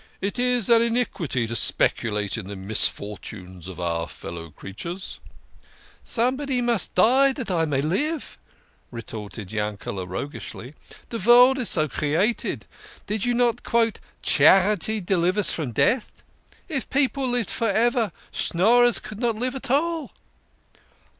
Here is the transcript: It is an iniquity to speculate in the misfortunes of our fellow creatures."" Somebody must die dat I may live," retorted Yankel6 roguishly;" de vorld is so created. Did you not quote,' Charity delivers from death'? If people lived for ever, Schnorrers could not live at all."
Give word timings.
It 0.19 0.39
is 0.39 0.67
an 0.67 0.81
iniquity 0.81 1.45
to 1.45 1.55
speculate 1.55 2.35
in 2.35 2.47
the 2.47 2.55
misfortunes 2.55 3.67
of 3.67 3.79
our 3.79 4.07
fellow 4.07 4.49
creatures."" 4.49 5.19
Somebody 6.03 6.59
must 6.59 6.95
die 6.95 7.33
dat 7.33 7.51
I 7.51 7.65
may 7.65 7.81
live," 7.81 8.39
retorted 8.89 9.49
Yankel6 9.49 10.09
roguishly;" 10.09 10.73
de 11.11 11.19
vorld 11.19 11.59
is 11.59 11.69
so 11.69 11.87
created. 11.87 12.65
Did 13.05 13.25
you 13.25 13.35
not 13.35 13.61
quote,' 13.61 13.99
Charity 14.23 15.01
delivers 15.01 15.51
from 15.51 15.71
death'? 15.71 16.25
If 16.67 16.89
people 16.89 17.27
lived 17.29 17.51
for 17.51 17.69
ever, 17.69 18.11
Schnorrers 18.31 18.97
could 18.99 19.19
not 19.19 19.35
live 19.35 19.53
at 19.53 19.69
all." 19.69 20.13